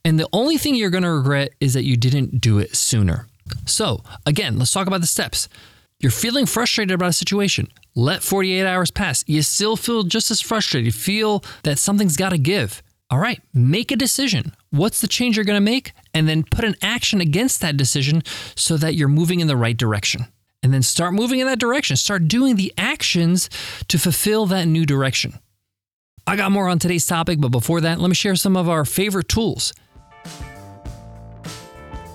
And 0.04 0.18
the 0.18 0.28
only 0.32 0.59
thing 0.59 0.75
you're 0.75 0.90
going 0.90 1.04
to 1.04 1.11
regret 1.11 1.52
is 1.61 1.75
that 1.75 1.85
you 1.85 1.97
didn't 1.97 2.40
do 2.40 2.59
it 2.59 2.75
sooner. 2.76 3.26
So, 3.66 4.02
again, 4.26 4.59
let's 4.59 4.73
talk 4.73 4.87
about 4.87 5.00
the 5.00 5.06
steps. 5.06 5.49
You're 6.00 6.11
feeling 6.11 6.47
frustrated 6.47 6.92
about 6.92 7.11
a 7.11 7.12
situation. 7.12 7.68
Let 7.94 8.23
48 8.23 8.66
hours 8.66 8.90
pass. 8.90 9.25
You 9.26 9.42
still 9.42 9.76
feel 9.76 10.02
just 10.02 10.30
as 10.30 10.40
frustrated. 10.40 10.87
You 10.87 10.92
feel 10.92 11.44
that 11.62 11.78
something's 11.78 12.16
got 12.16 12.30
to 12.30 12.38
give. 12.38 12.82
All 13.12 13.19
right, 13.19 13.42
make 13.52 13.92
a 13.92 13.97
decision. 13.97 14.54
What's 14.71 15.02
the 15.02 15.07
change 15.07 15.37
you're 15.37 15.45
going 15.45 15.59
to 15.59 15.61
make? 15.61 15.92
And 16.14 16.26
then 16.26 16.45
put 16.45 16.64
an 16.64 16.76
action 16.81 17.21
against 17.21 17.61
that 17.61 17.76
decision 17.76 18.23
so 18.54 18.78
that 18.78 18.95
you're 18.95 19.07
moving 19.07 19.40
in 19.40 19.49
the 19.49 19.57
right 19.57 19.76
direction. 19.76 20.25
And 20.62 20.73
then 20.73 20.81
start 20.81 21.12
moving 21.12 21.38
in 21.38 21.47
that 21.47 21.59
direction. 21.59 21.97
Start 21.97 22.26
doing 22.26 22.57
the 22.57 22.73
actions 22.78 23.50
to 23.88 23.99
fulfill 23.99 24.47
that 24.47 24.64
new 24.64 24.87
direction. 24.87 25.38
I 26.26 26.37
got 26.37 26.52
more 26.52 26.69
on 26.69 26.78
today's 26.78 27.04
topic, 27.04 27.38
but 27.38 27.50
before 27.50 27.83
that, 27.83 28.00
let 28.00 28.09
me 28.09 28.14
share 28.14 28.35
some 28.35 28.57
of 28.57 28.71
our 28.71 28.87
favorite 28.87 29.28
tools. 29.28 29.75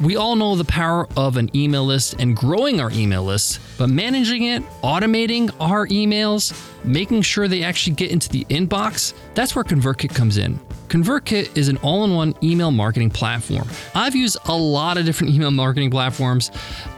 We 0.01 0.15
all 0.15 0.35
know 0.35 0.55
the 0.55 0.65
power 0.65 1.07
of 1.15 1.37
an 1.37 1.55
email 1.55 1.85
list 1.85 2.15
and 2.17 2.35
growing 2.35 2.81
our 2.81 2.89
email 2.89 3.23
list, 3.23 3.59
but 3.77 3.89
managing 3.89 4.45
it, 4.45 4.63
automating 4.81 5.53
our 5.59 5.85
emails, 5.87 6.59
making 6.83 7.21
sure 7.21 7.47
they 7.47 7.61
actually 7.61 7.95
get 7.95 8.09
into 8.09 8.29
the 8.29 8.45
inbox, 8.45 9.13
that's 9.35 9.55
where 9.55 9.63
ConvertKit 9.63 10.15
comes 10.15 10.37
in. 10.37 10.59
ConvertKit 10.89 11.57
is 11.57 11.67
an 11.67 11.77
all 11.77 12.05
in 12.05 12.13
one 12.13 12.33
email 12.41 12.71
marketing 12.71 13.09
platform. 13.09 13.67
I've 13.93 14.15
used 14.15 14.37
a 14.45 14.55
lot 14.55 14.97
of 14.97 15.05
different 15.05 15.33
email 15.35 15.51
marketing 15.51 15.91
platforms, 15.91 16.51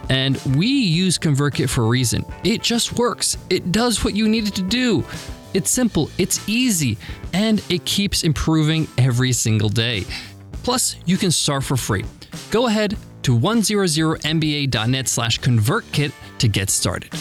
and 0.08 0.36
we 0.56 0.68
use 0.68 1.18
ConvertKit 1.18 1.68
for 1.68 1.84
a 1.84 1.88
reason. 1.88 2.24
It 2.44 2.62
just 2.62 2.98
works, 2.98 3.36
it 3.48 3.72
does 3.72 4.04
what 4.04 4.14
you 4.14 4.28
need 4.28 4.46
it 4.46 4.54
to 4.54 4.62
do. 4.62 5.04
It's 5.54 5.70
simple, 5.70 6.08
it's 6.18 6.48
easy, 6.48 6.96
and 7.32 7.62
it 7.68 7.84
keeps 7.84 8.22
improving 8.22 8.86
every 8.96 9.32
single 9.32 9.68
day. 9.68 10.04
Plus, 10.62 10.94
you 11.06 11.16
can 11.16 11.32
start 11.32 11.64
for 11.64 11.76
free. 11.76 12.04
Go 12.52 12.68
ahead 12.68 12.96
to 13.22 13.36
100mba.net 13.36 15.08
slash 15.08 15.40
convertkit 15.40 16.12
to 16.38 16.48
get 16.48 16.70
started. 16.70 17.12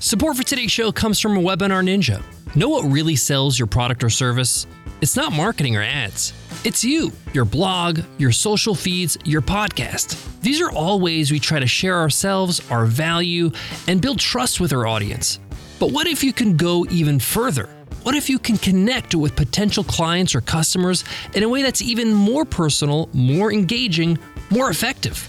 Support 0.00 0.36
for 0.36 0.42
today's 0.44 0.72
show 0.72 0.90
comes 0.92 1.20
from 1.20 1.36
a 1.36 1.40
Webinar 1.40 1.84
Ninja. 1.84 2.22
Know 2.56 2.70
what 2.70 2.90
really 2.90 3.16
sells 3.16 3.58
your 3.58 3.66
product 3.66 4.02
or 4.02 4.08
service? 4.08 4.66
It's 5.00 5.14
not 5.14 5.32
marketing 5.32 5.76
or 5.76 5.82
ads. 5.82 6.32
It's 6.64 6.82
you, 6.82 7.12
your 7.32 7.44
blog, 7.44 8.00
your 8.18 8.32
social 8.32 8.74
feeds, 8.74 9.16
your 9.24 9.40
podcast. 9.40 10.18
These 10.40 10.60
are 10.60 10.72
all 10.72 10.98
ways 10.98 11.30
we 11.30 11.38
try 11.38 11.60
to 11.60 11.68
share 11.68 11.96
ourselves, 11.96 12.60
our 12.68 12.84
value, 12.84 13.52
and 13.86 14.02
build 14.02 14.18
trust 14.18 14.58
with 14.60 14.72
our 14.72 14.88
audience. 14.88 15.38
But 15.78 15.92
what 15.92 16.08
if 16.08 16.24
you 16.24 16.32
can 16.32 16.56
go 16.56 16.84
even 16.90 17.20
further? 17.20 17.68
What 18.02 18.16
if 18.16 18.28
you 18.28 18.40
can 18.40 18.58
connect 18.58 19.14
with 19.14 19.36
potential 19.36 19.84
clients 19.84 20.34
or 20.34 20.40
customers 20.40 21.04
in 21.32 21.44
a 21.44 21.48
way 21.48 21.62
that's 21.62 21.82
even 21.82 22.12
more 22.12 22.44
personal, 22.44 23.08
more 23.12 23.52
engaging, 23.52 24.18
more 24.50 24.68
effective? 24.68 25.28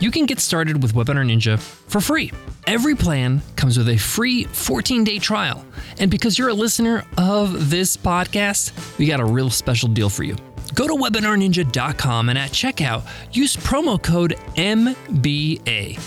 you 0.00 0.10
can 0.10 0.26
get 0.26 0.40
started 0.40 0.82
with 0.82 0.94
Webinar 0.94 1.24
Ninja 1.24 1.58
for 1.58 2.00
free. 2.00 2.32
Every 2.66 2.94
plan 2.94 3.42
comes 3.56 3.76
with 3.76 3.88
a 3.88 3.96
free 3.96 4.44
14 4.44 5.04
day 5.04 5.18
trial. 5.18 5.64
And 5.98 6.10
because 6.10 6.38
you're 6.38 6.48
a 6.48 6.54
listener 6.54 7.04
of 7.18 7.70
this 7.70 7.96
podcast, 7.96 8.98
we 8.98 9.06
got 9.06 9.20
a 9.20 9.24
real 9.24 9.50
special 9.50 9.88
deal 9.88 10.08
for 10.08 10.24
you. 10.24 10.36
Go 10.74 10.88
to 10.88 10.94
webinarninja.com 10.94 12.28
and 12.28 12.38
at 12.38 12.50
checkout, 12.50 13.06
use 13.32 13.56
promo 13.56 14.02
code 14.02 14.36
MBA, 14.56 16.00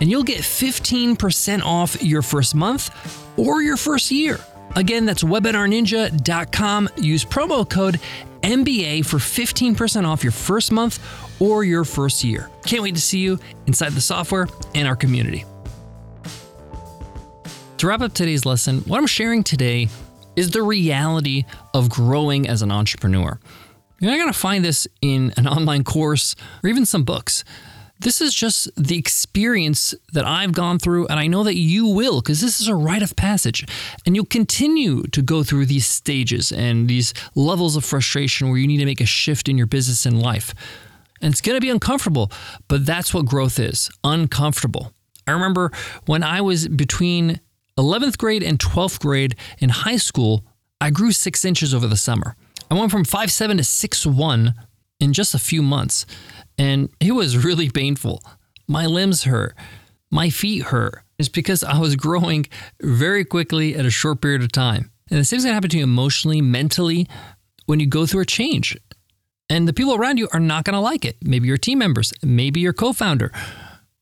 and 0.00 0.10
you'll 0.10 0.22
get 0.22 0.40
15% 0.40 1.62
off 1.64 2.02
your 2.02 2.22
first 2.22 2.54
month 2.54 2.90
or 3.38 3.62
your 3.62 3.76
first 3.76 4.10
year. 4.10 4.38
Again, 4.76 5.06
that's 5.06 5.22
webinarninja.com. 5.22 6.88
Use 6.96 7.24
promo 7.24 7.68
code 7.68 8.00
MBA 8.42 9.04
for 9.06 9.18
15% 9.18 10.06
off 10.06 10.22
your 10.22 10.32
first 10.32 10.72
month 10.72 10.98
or 11.42 11.64
your 11.64 11.82
first 11.84 12.22
year. 12.22 12.48
Can't 12.64 12.84
wait 12.84 12.94
to 12.94 13.00
see 13.00 13.18
you 13.18 13.36
inside 13.66 13.90
the 13.92 14.00
software 14.00 14.46
and 14.76 14.86
our 14.86 14.94
community. 14.94 15.44
To 17.78 17.88
wrap 17.88 18.00
up 18.00 18.14
today's 18.14 18.46
lesson, 18.46 18.78
what 18.82 18.98
I'm 18.98 19.08
sharing 19.08 19.42
today 19.42 19.88
is 20.36 20.52
the 20.52 20.62
reality 20.62 21.44
of 21.74 21.90
growing 21.90 22.48
as 22.48 22.62
an 22.62 22.70
entrepreneur. 22.70 23.40
You're 23.98 24.12
not 24.12 24.18
going 24.18 24.32
to 24.32 24.38
find 24.38 24.64
this 24.64 24.86
in 25.00 25.34
an 25.36 25.48
online 25.56 25.82
course 25.82 26.36
or 26.62 26.70
even 26.70 26.86
some 26.86 27.02
books. 27.02 27.42
This 27.98 28.20
is 28.20 28.32
just 28.32 28.70
the 28.76 28.96
experience 28.96 29.96
that 30.12 30.24
I've 30.24 30.52
gone 30.52 30.78
through, 30.78 31.08
and 31.08 31.18
I 31.18 31.26
know 31.26 31.42
that 31.42 31.56
you 31.56 31.88
will, 31.88 32.20
because 32.20 32.40
this 32.40 32.60
is 32.60 32.68
a 32.68 32.74
rite 32.74 33.02
of 33.02 33.16
passage. 33.16 33.66
And 34.06 34.14
you'll 34.14 34.26
continue 34.26 35.02
to 35.08 35.22
go 35.22 35.42
through 35.42 35.66
these 35.66 35.86
stages 35.86 36.52
and 36.52 36.88
these 36.88 37.14
levels 37.34 37.74
of 37.74 37.84
frustration 37.84 38.48
where 38.48 38.58
you 38.58 38.68
need 38.68 38.78
to 38.78 38.86
make 38.86 39.00
a 39.00 39.06
shift 39.06 39.48
in 39.48 39.58
your 39.58 39.66
business 39.66 40.06
and 40.06 40.22
life. 40.22 40.54
And 41.22 41.32
it's 41.32 41.40
going 41.40 41.56
to 41.56 41.60
be 41.60 41.70
uncomfortable, 41.70 42.30
but 42.68 42.84
that's 42.84 43.14
what 43.14 43.24
growth 43.24 43.58
is 43.58 43.90
uncomfortable. 44.04 44.92
I 45.26 45.30
remember 45.30 45.70
when 46.06 46.22
I 46.22 46.40
was 46.40 46.68
between 46.68 47.40
11th 47.78 48.18
grade 48.18 48.42
and 48.42 48.58
12th 48.58 49.00
grade 49.00 49.36
in 49.58 49.68
high 49.70 49.96
school, 49.96 50.44
I 50.80 50.90
grew 50.90 51.12
six 51.12 51.44
inches 51.44 51.72
over 51.72 51.86
the 51.86 51.96
summer. 51.96 52.34
I 52.70 52.74
went 52.74 52.90
from 52.90 53.04
5'7 53.04 53.56
to 53.56 53.62
6'1 53.62 54.54
in 54.98 55.12
just 55.12 55.34
a 55.34 55.38
few 55.38 55.62
months, 55.62 56.06
and 56.58 56.90
it 57.00 57.12
was 57.12 57.44
really 57.44 57.70
painful. 57.70 58.22
My 58.66 58.86
limbs 58.86 59.24
hurt, 59.24 59.54
my 60.10 60.28
feet 60.30 60.64
hurt. 60.64 61.02
It's 61.18 61.28
because 61.28 61.62
I 61.62 61.78
was 61.78 61.94
growing 61.94 62.46
very 62.80 63.24
quickly 63.24 63.76
at 63.76 63.86
a 63.86 63.90
short 63.90 64.20
period 64.20 64.42
of 64.42 64.50
time. 64.50 64.90
And 65.10 65.20
the 65.20 65.24
same 65.24 65.38
is 65.38 65.44
going 65.44 65.52
to 65.52 65.54
happen 65.54 65.70
to 65.70 65.78
you 65.78 65.84
emotionally, 65.84 66.40
mentally, 66.40 67.06
when 67.66 67.78
you 67.78 67.86
go 67.86 68.06
through 68.06 68.22
a 68.22 68.26
change. 68.26 68.76
And 69.52 69.68
the 69.68 69.74
people 69.74 69.94
around 69.94 70.16
you 70.16 70.30
are 70.32 70.40
not 70.40 70.64
going 70.64 70.72
to 70.72 70.80
like 70.80 71.04
it. 71.04 71.18
Maybe 71.20 71.46
your 71.46 71.58
team 71.58 71.78
members, 71.78 72.14
maybe 72.22 72.60
your 72.60 72.72
co 72.72 72.94
founder, 72.94 73.30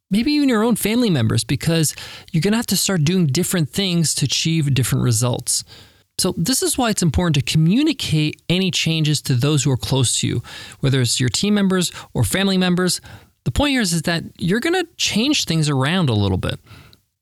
maybe 0.08 0.30
even 0.30 0.48
your 0.48 0.62
own 0.62 0.76
family 0.76 1.10
members, 1.10 1.42
because 1.42 1.96
you're 2.30 2.40
going 2.40 2.52
to 2.52 2.56
have 2.56 2.68
to 2.68 2.76
start 2.76 3.02
doing 3.02 3.26
different 3.26 3.68
things 3.68 4.14
to 4.14 4.26
achieve 4.26 4.72
different 4.72 5.02
results. 5.02 5.64
So, 6.18 6.34
this 6.36 6.62
is 6.62 6.78
why 6.78 6.90
it's 6.90 7.02
important 7.02 7.34
to 7.34 7.52
communicate 7.52 8.40
any 8.48 8.70
changes 8.70 9.20
to 9.22 9.34
those 9.34 9.64
who 9.64 9.72
are 9.72 9.76
close 9.76 10.20
to 10.20 10.28
you, 10.28 10.40
whether 10.78 11.00
it's 11.00 11.18
your 11.18 11.28
team 11.28 11.54
members 11.54 11.90
or 12.14 12.22
family 12.22 12.56
members. 12.56 13.00
The 13.42 13.50
point 13.50 13.72
here 13.72 13.80
is, 13.80 13.92
is 13.92 14.02
that 14.02 14.22
you're 14.38 14.60
going 14.60 14.74
to 14.74 14.88
change 14.98 15.46
things 15.46 15.68
around 15.68 16.10
a 16.10 16.14
little 16.14 16.38
bit. 16.38 16.60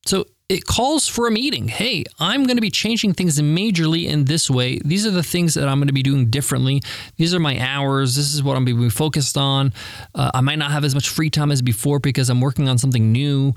So, 0.05 0.25
it 0.49 0.65
calls 0.65 1.07
for 1.07 1.27
a 1.27 1.31
meeting. 1.31 1.67
Hey, 1.67 2.03
I'm 2.19 2.43
going 2.45 2.57
to 2.57 2.61
be 2.61 2.71
changing 2.71 3.13
things 3.13 3.39
majorly 3.39 4.05
in 4.05 4.25
this 4.25 4.49
way. 4.49 4.79
These 4.83 5.05
are 5.05 5.11
the 5.11 5.21
things 5.21 5.53
that 5.53 5.69
I'm 5.69 5.77
going 5.77 5.87
to 5.87 5.93
be 5.93 6.01
doing 6.01 6.31
differently. 6.31 6.81
These 7.17 7.35
are 7.35 7.39
my 7.39 7.59
hours. 7.59 8.15
This 8.15 8.33
is 8.33 8.41
what 8.41 8.57
I'm 8.57 8.65
going 8.65 8.77
to 8.77 8.83
be 8.83 8.89
focused 8.89 9.37
on. 9.37 9.71
Uh, 10.15 10.31
I 10.33 10.41
might 10.41 10.57
not 10.57 10.71
have 10.71 10.83
as 10.83 10.95
much 10.95 11.07
free 11.07 11.29
time 11.29 11.51
as 11.51 11.61
before 11.61 11.99
because 11.99 12.29
I'm 12.31 12.41
working 12.41 12.67
on 12.67 12.79
something 12.79 13.11
new. 13.11 13.53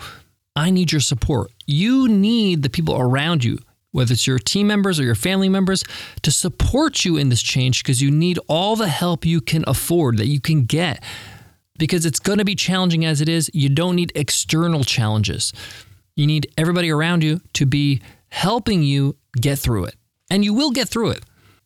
I 0.55 0.71
need 0.71 0.93
your 0.93 1.01
support. 1.01 1.51
You 1.67 2.09
need 2.09 2.63
the 2.63 2.71
people 2.71 2.97
around 2.97 3.43
you 3.43 3.59
whether 3.93 4.15
it's 4.15 4.27
your 4.27 4.39
team 4.39 4.67
members 4.67 4.99
or 4.99 5.05
your 5.05 5.15
family 5.15 5.51
members, 5.51 5.85
to 6.23 6.33
support 6.33 7.05
you 7.05 7.19
in 7.19 7.29
this 7.29 7.43
change 7.43 7.83
because 7.83 8.01
you 8.01 8.11
need 8.11 8.39
all 8.49 8.75
the 8.75 8.89
help 8.89 9.27
you 9.27 9.39
can 9.39 9.63
afford 9.67 10.17
that 10.17 10.27
you 10.27 10.41
can 10.41 10.65
get. 10.65 11.03
Because 11.79 12.07
it's 12.07 12.19
going 12.19 12.39
to 12.39 12.45
be 12.45 12.55
challenging 12.55 13.05
as 13.05 13.21
it 13.21 13.29
is. 13.29 13.51
You 13.53 13.69
don't 13.69 13.97
need 13.97 14.11
external 14.15 14.83
challenges. 14.83 15.53
You 16.15 16.27
need 16.27 16.53
everybody 16.59 16.91
around 16.91 17.23
you 17.25 17.41
to 17.55 17.67
be 17.67 18.03
helping 18.29 18.83
you 18.83 19.17
get 19.41 19.59
through 19.59 19.85
it. 19.85 19.95
And 20.31 20.45
you 20.45 20.55
will 20.55 20.71
get 20.71 20.89
through 20.89 21.11
it. 21.11 21.25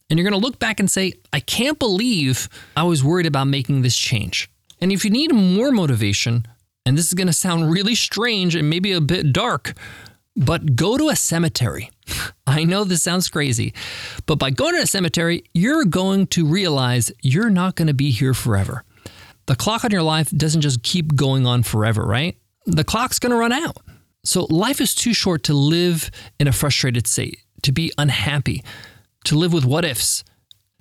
And 0.09 0.19
you're 0.19 0.29
going 0.29 0.41
to 0.41 0.45
look 0.47 0.59
back 0.59 0.79
and 0.81 0.91
say, 0.91 1.15
I 1.33 1.41
can't 1.41 1.79
believe 1.79 2.49
I 2.77 2.85
was 2.85 3.03
worried 3.03 3.27
about 3.27 3.49
making 3.49 3.83
this 3.83 3.97
change. 3.97 4.49
And 4.81 4.93
if 4.93 5.05
you 5.05 5.11
need 5.11 5.33
more 5.35 5.73
motivation, 5.73 6.47
And 6.85 6.97
this 6.97 7.07
is 7.07 7.15
going 7.15 7.27
to 7.27 7.33
sound 7.33 7.73
really 7.73 7.97
strange 7.97 8.55
and 8.55 8.71
maybe 8.71 8.93
a 8.93 9.01
bit 9.01 9.33
dark, 9.33 9.75
but 10.37 10.77
go 10.77 10.97
to 10.97 11.09
a 11.09 11.17
cemetery. 11.17 11.91
I 12.47 12.63
know 12.63 12.85
this 12.85 13.03
sounds 13.03 13.29
crazy, 13.29 13.75
but 14.27 14.39
by 14.39 14.51
going 14.51 14.77
to 14.77 14.83
a 14.83 14.87
cemetery, 14.87 15.43
you're 15.53 15.85
going 15.85 16.29
to 16.29 16.47
realize 16.47 17.11
you're 17.23 17.51
not 17.51 17.75
going 17.75 17.89
to 17.89 17.95
be 17.95 18.13
here 18.13 18.35
forever. 18.35 18.85
The 19.47 19.57
clock 19.57 19.85
on 19.85 19.91
your 19.91 20.03
life 20.05 20.31
doesn't 20.31 20.61
just 20.61 20.85
keep 20.85 21.17
going 21.17 21.45
on 21.47 21.65
forever, 21.65 22.05
right? 22.07 22.37
The 22.67 22.85
clock's 22.85 23.19
going 23.19 23.31
to 23.31 23.37
run 23.37 23.53
out. 23.53 23.79
So 24.27 24.47
life 24.51 24.81
is 24.81 24.95
too 24.95 25.15
short 25.15 25.45
to 25.45 25.55
live 25.55 26.11
in 26.41 26.49
a 26.49 26.53
frustrated 26.53 27.07
state, 27.07 27.39
to 27.63 27.73
be 27.73 27.93
unhappy, 27.97 28.65
to 29.25 29.37
live 29.37 29.53
with 29.53 29.65
what 29.65 29.85
ifs. 29.85 30.25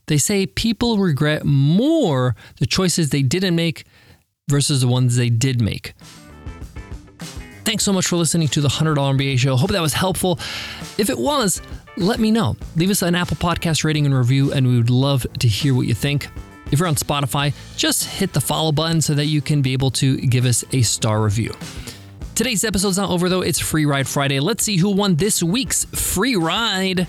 They 0.08 0.18
say 0.18 0.46
people 0.46 0.98
regret 0.98 1.46
more 1.46 2.36
the 2.60 2.66
choices 2.66 3.10
they 3.10 3.22
didn't 3.22 3.56
make 3.56 3.86
versus 4.50 4.82
the 4.82 4.88
ones 4.88 5.16
they 5.16 5.30
did 5.30 5.62
make. 5.62 5.94
Thanks 7.66 7.84
so 7.84 7.94
much 7.94 8.08
for 8.08 8.16
listening 8.16 8.48
to 8.50 8.62
the 8.62 8.68
$100 8.68 8.96
MBA 8.96 9.40
show. 9.40 9.56
Hope 9.56 9.72
that 9.72 9.82
was 9.82 9.94
helpful. 9.94 10.40
If 10.98 11.10
it 11.10 11.18
was, 11.18 11.62
let 11.98 12.20
me 12.20 12.30
know. 12.30 12.58
Leave 12.76 12.92
us 12.92 13.02
an 13.02 13.16
Apple 13.16 13.38
Podcast 13.38 13.84
rating 13.84 14.06
and 14.06 14.16
review, 14.16 14.54
and 14.54 14.68
we 14.68 14.78
would 14.78 14.92
love 14.92 15.26
to 15.40 15.48
hear 15.48 15.74
what 15.74 15.88
you 15.88 15.96
think. 15.96 16.28
If 16.72 16.80
you're 16.80 16.88
on 16.88 16.96
Spotify, 16.96 17.54
just 17.76 18.06
hit 18.06 18.34
the 18.34 18.42
follow 18.42 18.72
button 18.72 19.02
so 19.02 19.14
that 19.14 19.26
you 19.26 19.42
can 19.42 19.62
be 19.62 19.74
able 19.74 19.92
to 19.92 20.18
give 20.18 20.46
us 20.46 20.64
a 20.72 20.82
star 20.82 21.22
review. 21.24 21.54
Today's 22.36 22.66
episode's 22.66 22.98
not 22.98 23.10
over 23.10 23.30
though, 23.30 23.40
it's 23.42 23.60
Free 23.60 23.86
Ride 23.86 24.10
Friday. 24.10 24.42
Let's 24.42 24.62
see 24.62 24.76
who 24.76 24.90
won 24.90 25.16
this 25.16 25.42
week's 25.42 25.86
free 25.86 26.36
ride. 26.36 27.08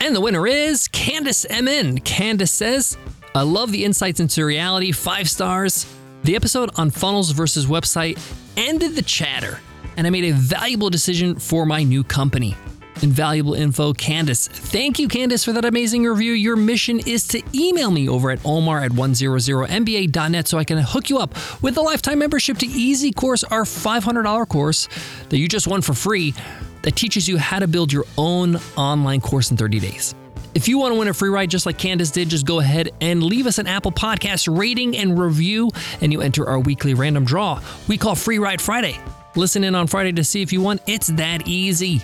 And 0.00 0.16
the 0.16 0.20
winner 0.20 0.44
is 0.44 0.88
Candace 0.88 1.46
MN. 1.48 1.98
Candace 1.98 2.50
says, 2.50 2.98
I 3.32 3.42
love 3.42 3.70
the 3.70 3.84
insights 3.84 4.18
into 4.18 4.44
reality, 4.44 4.90
five 4.90 5.30
stars. 5.30 5.86
The 6.24 6.34
episode 6.34 6.70
on 6.74 6.90
funnels 6.90 7.30
versus 7.30 7.66
website 7.66 8.18
ended 8.56 8.96
the 8.96 9.02
chatter 9.02 9.60
and 9.96 10.04
I 10.04 10.10
made 10.10 10.24
a 10.24 10.32
valuable 10.32 10.90
decision 10.90 11.36
for 11.36 11.64
my 11.64 11.84
new 11.84 12.02
company. 12.02 12.56
Invaluable 13.02 13.54
info, 13.54 13.92
Candace. 13.92 14.48
Thank 14.48 14.98
you, 14.98 15.08
Candace, 15.08 15.44
for 15.44 15.52
that 15.52 15.64
amazing 15.64 16.04
review. 16.04 16.32
Your 16.32 16.56
mission 16.56 17.00
is 17.00 17.26
to 17.28 17.42
email 17.54 17.90
me 17.90 18.08
over 18.08 18.30
at 18.30 18.40
omar 18.44 18.80
at 18.80 18.92
100mba.net 18.92 20.48
so 20.48 20.58
I 20.58 20.64
can 20.64 20.78
hook 20.78 21.08
you 21.08 21.18
up 21.18 21.34
with 21.62 21.76
a 21.76 21.80
lifetime 21.80 22.18
membership 22.18 22.58
to 22.58 22.66
Easy 22.66 23.12
Course, 23.12 23.42
our 23.44 23.62
$500 23.62 24.48
course 24.48 24.88
that 25.30 25.38
you 25.38 25.48
just 25.48 25.66
won 25.66 25.80
for 25.80 25.94
free 25.94 26.34
that 26.82 26.96
teaches 26.96 27.28
you 27.28 27.38
how 27.38 27.58
to 27.58 27.66
build 27.66 27.92
your 27.92 28.04
own 28.18 28.56
online 28.76 29.20
course 29.20 29.50
in 29.50 29.56
30 29.56 29.80
days. 29.80 30.14
If 30.54 30.66
you 30.66 30.78
want 30.78 30.92
to 30.92 30.98
win 30.98 31.08
a 31.08 31.14
free 31.14 31.28
ride 31.28 31.48
just 31.48 31.64
like 31.64 31.78
Candace 31.78 32.10
did, 32.10 32.28
just 32.28 32.44
go 32.44 32.58
ahead 32.58 32.90
and 33.00 33.22
leave 33.22 33.46
us 33.46 33.58
an 33.58 33.66
Apple 33.66 33.92
Podcast 33.92 34.54
rating 34.54 34.96
and 34.96 35.18
review, 35.18 35.70
and 36.00 36.12
you 36.12 36.20
enter 36.20 36.48
our 36.48 36.58
weekly 36.58 36.92
random 36.94 37.24
draw 37.24 37.60
we 37.86 37.96
call 37.96 38.14
Free 38.14 38.38
Ride 38.38 38.60
Friday. 38.60 38.98
Listen 39.36 39.62
in 39.62 39.76
on 39.76 39.86
Friday 39.86 40.12
to 40.12 40.24
see 40.24 40.42
if 40.42 40.52
you 40.52 40.60
won. 40.60 40.80
It's 40.86 41.06
that 41.08 41.46
easy. 41.46 42.02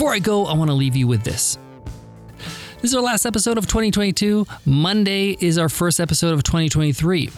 Before 0.00 0.14
I 0.14 0.18
go, 0.18 0.46
I 0.46 0.54
want 0.54 0.70
to 0.70 0.74
leave 0.74 0.96
you 0.96 1.06
with 1.06 1.24
this. 1.24 1.58
This 2.80 2.84
is 2.84 2.94
our 2.94 3.02
last 3.02 3.26
episode 3.26 3.58
of 3.58 3.66
2022. 3.66 4.46
Monday 4.64 5.36
is 5.40 5.58
our 5.58 5.68
first 5.68 6.00
episode 6.00 6.32
of 6.32 6.42
2023. 6.42 7.28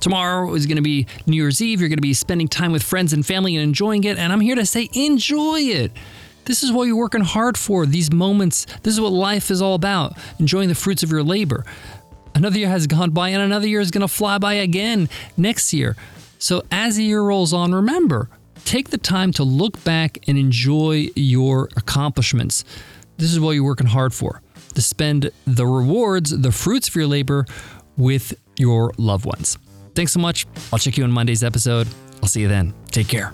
Tomorrow 0.00 0.52
is 0.54 0.66
going 0.66 0.74
to 0.74 0.82
be 0.82 1.06
New 1.28 1.36
Year's 1.36 1.62
Eve. 1.62 1.78
You're 1.78 1.88
going 1.88 1.98
to 1.98 2.02
be 2.02 2.12
spending 2.12 2.48
time 2.48 2.72
with 2.72 2.82
friends 2.82 3.12
and 3.12 3.24
family 3.24 3.54
and 3.54 3.62
enjoying 3.62 4.02
it. 4.02 4.18
And 4.18 4.32
I'm 4.32 4.40
here 4.40 4.56
to 4.56 4.66
say, 4.66 4.90
enjoy 4.92 5.60
it. 5.60 5.92
This 6.46 6.64
is 6.64 6.72
what 6.72 6.88
you're 6.88 6.96
working 6.96 7.20
hard 7.20 7.56
for, 7.56 7.86
these 7.86 8.12
moments. 8.12 8.66
This 8.82 8.94
is 8.94 9.00
what 9.00 9.12
life 9.12 9.48
is 9.48 9.62
all 9.62 9.76
about 9.76 10.18
enjoying 10.40 10.68
the 10.68 10.74
fruits 10.74 11.04
of 11.04 11.12
your 11.12 11.22
labor. 11.22 11.64
Another 12.34 12.58
year 12.58 12.70
has 12.70 12.88
gone 12.88 13.10
by, 13.10 13.28
and 13.28 13.40
another 13.40 13.68
year 13.68 13.78
is 13.78 13.92
going 13.92 14.00
to 14.00 14.08
fly 14.08 14.38
by 14.38 14.54
again 14.54 15.08
next 15.36 15.72
year. 15.72 15.94
So, 16.40 16.64
as 16.72 16.96
the 16.96 17.04
year 17.04 17.22
rolls 17.22 17.52
on, 17.52 17.72
remember 17.72 18.28
take 18.64 18.90
the 18.90 18.98
time 18.98 19.32
to 19.32 19.44
look 19.44 19.82
back 19.84 20.18
and 20.28 20.38
enjoy 20.38 21.08
your 21.16 21.68
accomplishments. 21.76 22.64
This 23.16 23.32
is 23.32 23.40
what 23.40 23.52
you're 23.52 23.64
working 23.64 23.86
hard 23.86 24.14
for 24.14 24.42
to 24.74 24.82
spend 24.82 25.30
the 25.46 25.66
rewards, 25.66 26.30
the 26.30 26.52
fruits 26.52 26.88
of 26.88 26.94
your 26.94 27.06
labor 27.06 27.44
with 27.96 28.34
your 28.56 28.92
loved 28.96 29.26
ones. 29.26 29.58
Thanks 29.94 30.12
so 30.12 30.20
much. 30.20 30.46
I'll 30.72 30.78
check 30.78 30.96
you 30.96 31.04
on 31.04 31.12
Monday's 31.12 31.42
episode. 31.42 31.88
I'll 32.22 32.28
see 32.28 32.40
you 32.40 32.48
then. 32.48 32.72
Take 32.90 33.08
care. 33.08 33.32